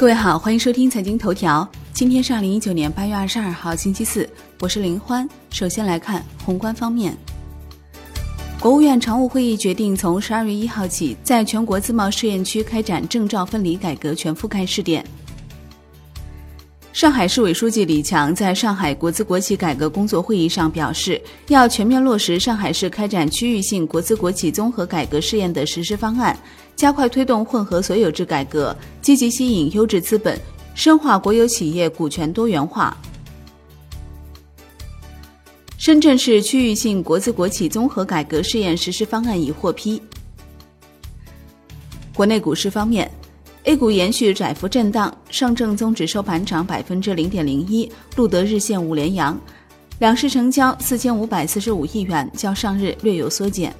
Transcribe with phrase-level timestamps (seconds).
[0.00, 1.68] 各位好，欢迎收听财经头条。
[1.92, 4.26] 今天是二零一九年八月二十二号，星期四，
[4.58, 5.28] 我是林欢。
[5.50, 7.14] 首先来看宏观方面，
[8.58, 15.04] 国务院常务会议决定从十二月一号起，在全国自贸试验区开展证照分离改革全覆盖试点。
[17.00, 21.18] 上海市委书记李强在上海国资国企改革工作会议上表示，
[21.48, 26.38] 要全面落实上海市开展区域性国资国企综合改革试验的实施方案，
[26.76, 30.38] 加快推动混合所有制改革，积极吸引优质资本，
[30.74, 32.94] 深化国有企业股权多元化。
[35.78, 40.02] 深圳市区域性国资国企综合改革试验实施方案已获批。
[42.12, 43.10] 国内股市方面。
[43.64, 49.38] A 股延续窄幅震荡，上证综指收盘涨百分之零点零一，录得日线五连阳，
[49.98, 53.74] 两市成交四千五百四十五亿元，较上日略有缩减。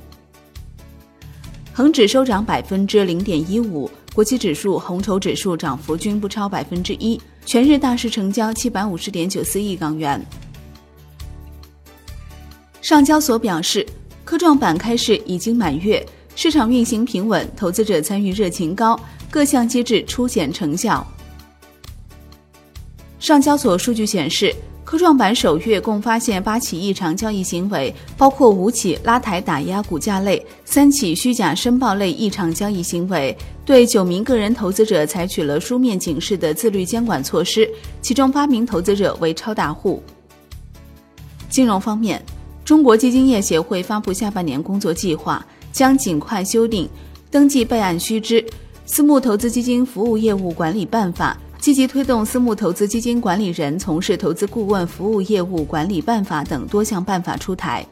[1.72, 10.22] 恒指收涨百分之零点一五，国企指数、红筹指数涨幅均不超百分之一，全日大市成交七百五十点九四亿港元。
[12.82, 13.86] 上交所表示，
[14.26, 16.04] 科创板开市已经满月，
[16.36, 18.98] 市场运行平稳，投资者参与热情高。
[19.30, 21.06] 各项机制初显成效。
[23.18, 37.70] 上交所数据显示，科创板首月共发现八起异常交易行为，包括五起拉抬打压股价类、三起虚假申报类异常交易行为，对九名个人投资者采取了书面警示的自律监管措施，
[38.02, 40.02] 其中八名投资者为超大户。
[41.48, 42.20] 金融方面，
[42.64, 46.88] 中国基金业协会发布下半年工作计划，将尽快修订
[47.30, 48.44] 登记备案须知。
[48.92, 57.86] 私募投资基金服务业务管理办法，积极推动私募投资基金管理人从事投资顾问服务业务管理办法等多项办法出台。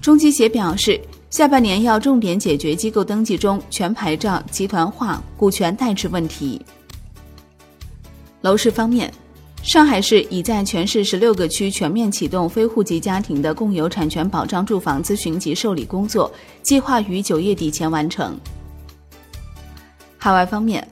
[0.00, 6.64] 中基协表示，下半年要重点解决机构登记中全牌照、集团化、股权代持问题。
[8.42, 9.12] 楼市方面，
[9.64, 16.32] 上海市已在全市十六个区全面启动非户籍家庭的共有产权保障住房咨询及受理工作，
[16.62, 18.38] 计划于九月底前完成。
[20.18, 20.86] 海外方面，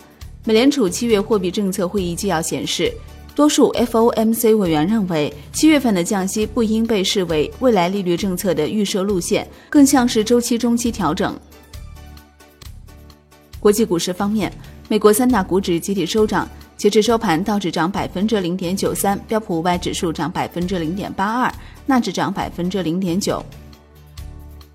[0.45, 2.93] 美联储七月货币政策会议纪要显示，
[3.35, 11.39] 多数 FOMC 委员认为，七月份的降息不应被视为未来利率政策的预设路线，更像是周期中期调整。
[13.59, 14.51] 国际股市方面，
[14.89, 21.53] 美国三大股指集体收涨，截至收盘，道指涨百分之零点九三，标普五百指数涨百分之零点八二，
[21.85, 23.45] 纳指涨百分之零点九。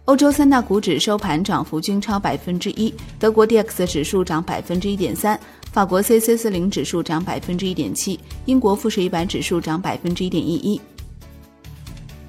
[0.05, 5.39] 欧洲三大股指收盘涨幅均超百分之一，德国 D X 指数涨百分之一点三，
[5.71, 10.81] 法国 C C 四零指数涨百分之一点七，英国富时一百指数涨百分之一点一一。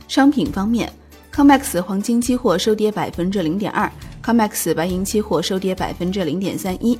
[0.06, 0.92] 商品方面
[1.34, 3.90] ，COMEX 黄金期货收跌百分之零点二
[4.22, 6.96] ，COMEX 白银期货收跌百分之零点三一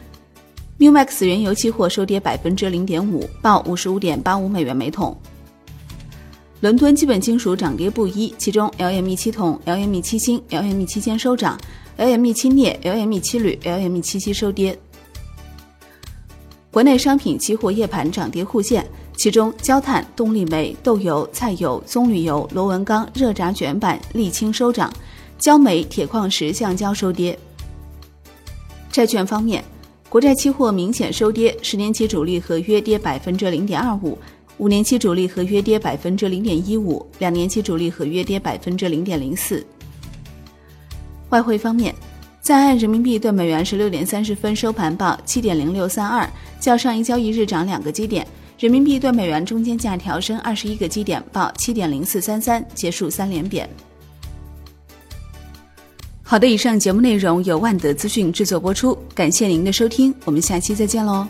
[0.78, 5.14] ，MUMAX 原油期货收跌百分之零点五，报五十五点八五美元每桶。
[6.62, 11.58] 伦敦基本金属涨跌不一，其中 LME 七铜、LME 七锌、LME 七铅收涨
[11.98, 14.78] ，LME 七镍、LME 七铝、LME 七锡收跌。
[16.70, 18.86] 国内商品期货夜盘涨跌互现，
[19.16, 24.92] 其中焦炭、动力煤、豆油、菜油、棕榈油、螺纹钢、热轧卷板、沥青收涨，
[25.38, 27.36] 焦煤、铁矿石、橡胶收跌。
[28.92, 29.64] 债券方面，
[30.08, 34.16] 国债期货明显收跌，十年期主力合约跌百分之零点二五。
[34.62, 39.66] 五年期主力合约跌百分之零点一五，两年期主力合约跌百分之零点零四。
[41.30, 41.92] 外汇方面，
[42.40, 46.30] 在岸人民币对美元十六点三十分收盘报七点零六三二，
[46.60, 48.24] 较上一交易日涨两个基点。
[48.56, 53.68] 人民币对美元中间价调升二十一个基点，报七点零四三三，结束三连贬。
[56.22, 61.26] 好的，以上节目内容由万德资讯制作播出，感谢您的收听，我们下期再见喽。